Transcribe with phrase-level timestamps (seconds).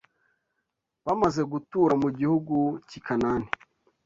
[1.05, 2.55] Bamaze gutura mu gihugu
[2.87, 3.49] cy’i Kanāni